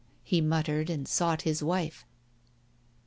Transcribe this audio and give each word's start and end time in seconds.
"he 0.23 0.41
muttered, 0.41 0.89
and 0.89 1.07
sought 1.07 1.43
his 1.43 1.61
wife. 1.61 2.07